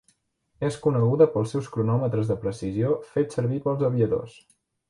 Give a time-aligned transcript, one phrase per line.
[0.69, 4.39] És coneguda pels seus cronòmetres de precisió fets servir pels aviadors.